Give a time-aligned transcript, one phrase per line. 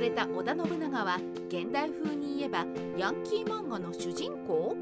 [0.00, 2.64] われた織田信長は現代風に言えば
[2.96, 4.74] ヤンキー漫画の主人公？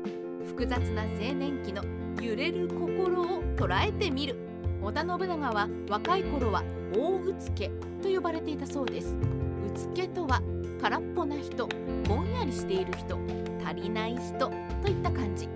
[0.47, 1.83] 複雑な青年期の
[2.23, 4.37] 揺れる心を捉えてみる。
[4.81, 6.63] 織田信長は若い頃は
[6.95, 7.69] 大うつけ
[8.01, 9.17] と呼ばれていたそうです。
[9.17, 10.41] うつけとは
[10.81, 11.69] 空っぽな人
[12.07, 13.19] ぼんやりしている人
[13.67, 14.53] 足りない人と
[14.87, 15.49] いった感じ。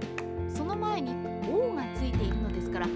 [0.48, 1.14] その前に
[1.48, 2.88] 「王」がついているのですから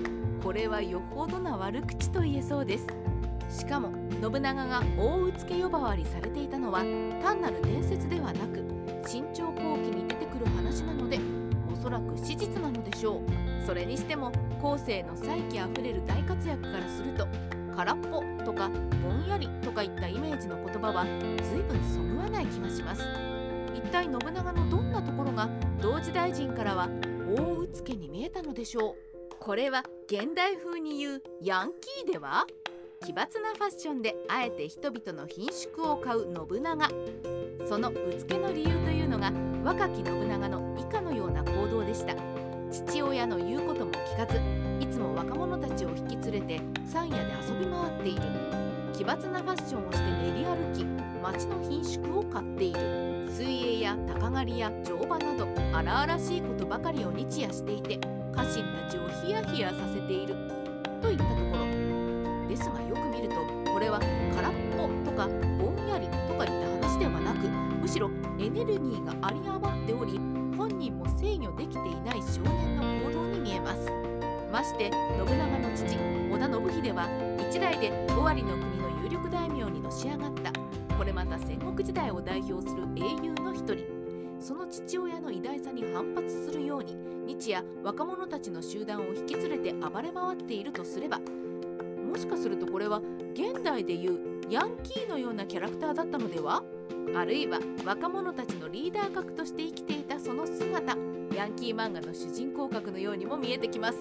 [0.43, 2.89] これはよほどな悪口と言えそうです。
[3.57, 6.81] しかも信長が大うつけ呼ばわりされていたのは
[7.23, 8.63] 単なる伝説ではなく
[9.07, 11.19] 新朝後期に出てくる話なので
[11.73, 13.67] おそらく史実なのでしょう。
[13.67, 14.31] それにしても
[14.61, 17.27] 後世の才気あふれる大活躍からすると
[17.75, 18.69] 空っぽとか
[19.03, 21.07] ぼんやりとかいったイメージの言葉は
[21.43, 23.03] 随分そぐわない気がします。
[23.75, 25.49] 一体信長のどんなところが
[25.81, 26.91] 同時大臣からは
[27.35, 28.95] 大うつけに見えたのでしょう。
[29.41, 31.73] これは現代風に言うヤン
[32.05, 32.47] キーでは？
[33.05, 33.25] 奇抜な
[33.57, 36.89] ファッションであえて人々の品縮を買う信長。
[37.69, 39.33] そのうつけの理由というのが
[39.65, 42.15] 若き信長の以下のような行動でした。
[42.71, 44.41] 父親の言うことも聞かず
[44.81, 48.23] いつも若者たちを引き連れて山野で遊び回っている。
[48.93, 50.85] 奇抜なファッションをして練り歩き
[51.23, 53.31] 町の品縮を買っている。
[53.31, 58.01] 水泳や鷹狩りや乗馬など荒々しいことばかりを日夜していて家
[58.45, 60.35] 臣たちをヒヤヒヤさせている。
[61.03, 61.86] といったところ。
[62.57, 63.37] ですがよく見ると
[63.71, 64.01] これは
[64.35, 70.19] 空っぽとかぼんやりとかいった話ではなくむしろエネルギーがあり余っており
[70.57, 73.91] 本人も制御できていない少年の行動に見えます。
[74.51, 75.85] まして信長の父
[76.33, 77.09] 織田信秀は
[77.51, 80.51] 一代で尾張の国の有力大名にのし上がった
[80.97, 83.85] これまた戦国時代を代表する英雄の一人。
[84.41, 86.97] その父親の偉大さに反発するように
[87.27, 91.21] 日夜若者たちの集団を引き連れて暴れ回っているとすれば
[92.17, 93.03] もしかするとこれは
[93.35, 96.63] 現代でいうヤンキーのようなキャラクターだったのでは？
[97.15, 100.97] あるいは若者たちのリーダー格として生きていたその姿。
[101.37, 103.99] ヤンキー漫画の主人公格のようにも見えてきます。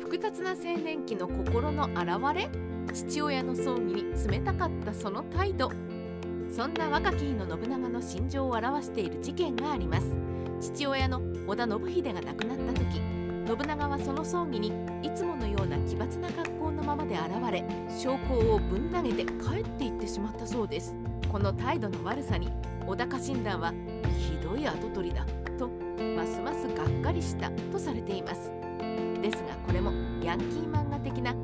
[0.00, 2.50] 複雑な青年期の心の表れ？
[2.92, 5.70] 父親の葬儀に冷たかったその態度。
[6.50, 10.08] そんな若き日の信長の心情を表している事件があります。
[10.60, 13.17] 父親の織田信秀が亡くなった時。
[13.48, 14.68] 信長はその葬儀に
[15.02, 17.64] いつものような奇抜な格好のままで現れ
[17.98, 20.94] 将校をぶん投げて帰っていってしまったそうです。
[21.32, 22.50] この態度の悪さに
[22.86, 23.72] 小高診断は
[24.18, 25.24] ひどい跡取りだ
[25.58, 25.68] と
[26.14, 28.52] ますますがっかりしたとされています。
[29.22, 29.92] ですがこれも
[30.22, 31.34] ヤンキー漫画的な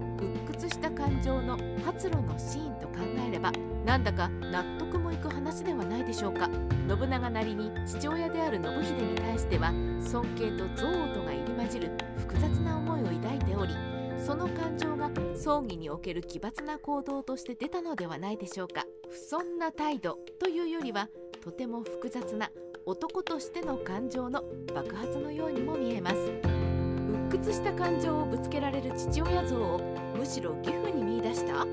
[0.69, 2.95] した感情の発露のシーンと考
[3.29, 3.53] えれば
[3.85, 6.49] なんだか納得もいく話ではないでしょうか。
[6.87, 13.75] 信長なりに父親である信秀に対しては尊敬と憎悪とが入り混じる複雑な思いを抱いており
[14.19, 18.85] その感情が葬儀における奇抜な行動として出たのではないでしょうか。
[19.11, 21.09] 不遜な態度というよりは
[21.43, 22.51] とても複雑な
[22.87, 24.43] 男としての感情の
[24.75, 26.17] 爆発のようにも見えます。
[27.31, 29.94] 鬱屈した感情をぶつけられる父親像を
[30.35, 31.65] しろ義父に見出した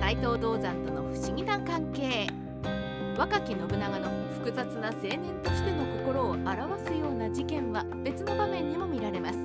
[0.00, 2.26] 斎藤道山との不思議な関係。
[3.18, 9.38] 若き信長の複雑な青年としての心を表すような事件は別の場面にも見られます。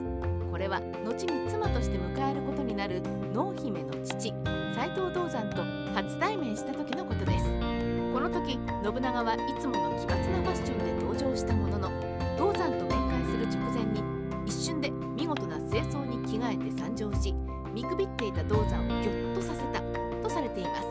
[0.49, 3.01] これは後に妻として迎えることになる
[3.33, 4.33] 濃姫の父
[4.73, 5.63] 斎藤道山と
[5.93, 7.45] 初対面した時のことです。
[8.13, 11.32] この時信長はいつもの奇抜なファッションで登場
[18.33, 19.81] た道山をぎょっとさせた
[20.21, 20.87] とされています。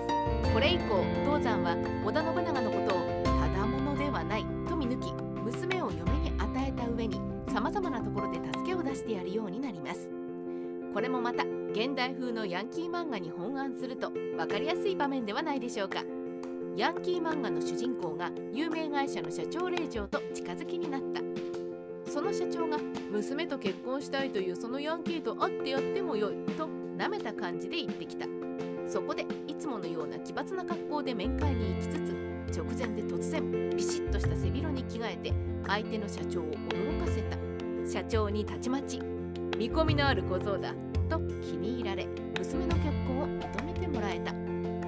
[0.53, 10.11] これ以降道山は織田信長のことをただものではないと見抜き娘を嫁に与えた上にさまざまなところで助けを出してやるようになります。
[10.93, 16.03] これもまた現代風のヤンキー漫画に本案すると分かりやすい場面ではないでしょうか。
[16.77, 21.23] ヤンキー漫画の主人公が有名会社の社長令嬢と近づきになった。
[22.11, 22.77] その社長が
[23.11, 28.27] 娘と結婚したいというそのヤンキーと会ってやってもよいと舐めた感じで言ってきた。
[28.89, 31.93] そこでいつものような奇抜な格好で面会に行きつ
[32.53, 35.33] つ直前で突然ビシッとした背広に着替えて
[35.67, 37.39] 相手の社長を驚かせた。
[37.91, 39.01] 社長にたちまち
[39.57, 40.75] 見込みのある小僧だ
[41.09, 42.07] と気に入られ
[42.39, 44.35] 娘の結婚を認めてもらえた。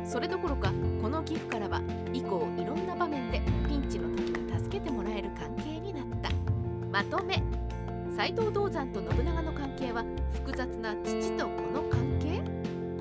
[0.07, 1.81] それどころかこの寄付からは
[2.13, 6.31] 以降いろんな場面でピンチの時に助けてもらえる関係になった。
[6.93, 7.43] まとめ。
[8.15, 12.43] 斎藤道山と信長の関係は複雑な父と子の関係？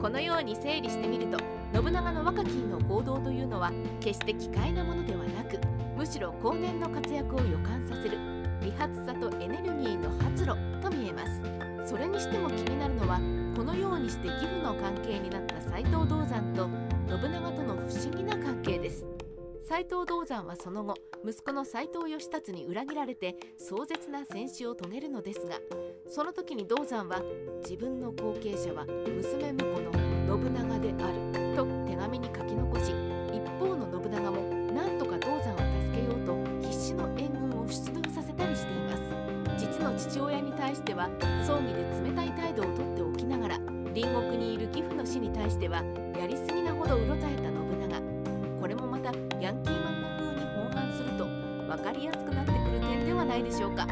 [0.01, 1.37] このように整理してみると
[1.71, 5.59] 信長の若き日の行動というのは決して奇怪なものではなく
[5.95, 8.17] むしろ後年の活躍を予感させる
[8.61, 11.43] 理髪さとエネルギーの発露と見えます。
[11.85, 13.19] それにしても気になるのは
[13.55, 16.67] このようにして義父の関係になった斎藤道山と
[17.07, 17.42] 信長
[19.73, 20.93] 斎藤道山はその後
[21.27, 25.55] 息子の斎藤義達に裏切られて壮絶な戦死を遂げるのですが
[26.07, 27.23] その時に道山は
[27.63, 29.91] 自分の後継者は娘婿の
[30.27, 32.93] 信長であると手紙に書き残し
[33.33, 34.43] 一方の信長も
[34.75, 39.01] 何とか道山を助けようと必死の援軍を出動させたりしています。
[39.57, 41.09] 実の父親に対しては
[41.47, 43.57] 葬儀で冷たい態度をとっておきながら
[43.95, 45.83] 隣国にいる義父の死に対しては
[46.15, 47.52] やりすぎなほどうろたえた
[53.43, 53.87] でしょうか？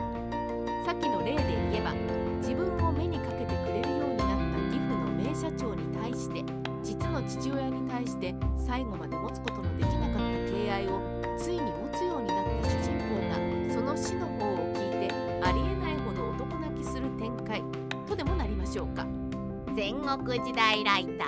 [0.85, 1.93] さっきの例で言えば
[2.37, 4.33] 自分を目にかけてくれるようになった
[4.67, 6.43] 義父の名社長に対して
[6.83, 10.21] 実の父親に対して最後まで持つことのできなかった
[10.51, 10.99] 敬愛を
[11.37, 13.35] ついに持つようになった主人公が
[13.73, 15.13] その死の方を聞いて
[15.43, 17.63] ありえないほど男泣きする展開
[18.07, 19.05] とでもなりましょうか？
[19.75, 21.25] 戦国時代ライタ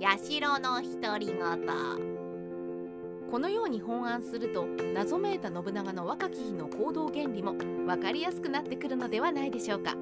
[0.00, 2.09] ー八代の独り言。
[3.30, 9.94] このように本案すると謎めいた信長の若き日の行動原理も分かりやすくなってくるのではないでしょうか。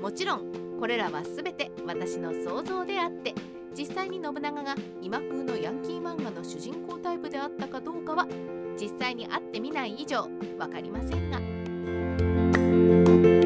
[0.00, 3.34] もちろんこれらは全て私の想像であって
[3.76, 8.26] 実際に信長が今風のヤンキー漫画の主人公タイプであったかどうかは
[8.80, 10.28] 実際に会ってみない以上
[10.58, 13.41] 分かりませんが。